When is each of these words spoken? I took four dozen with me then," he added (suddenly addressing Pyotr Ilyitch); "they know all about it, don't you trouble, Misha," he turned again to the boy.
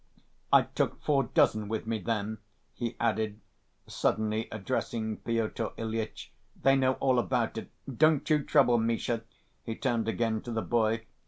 I 0.51 0.63
took 0.63 0.99
four 1.03 1.25
dozen 1.25 1.67
with 1.67 1.85
me 1.85 1.99
then," 1.99 2.39
he 2.73 2.95
added 2.99 3.39
(suddenly 3.85 4.47
addressing 4.51 5.17
Pyotr 5.17 5.73
Ilyitch); 5.77 6.31
"they 6.59 6.75
know 6.75 6.93
all 6.93 7.19
about 7.19 7.55
it, 7.59 7.69
don't 7.97 8.27
you 8.27 8.41
trouble, 8.41 8.79
Misha," 8.79 9.21
he 9.63 9.75
turned 9.75 10.07
again 10.07 10.41
to 10.41 10.51
the 10.51 10.63
boy. 10.63 11.03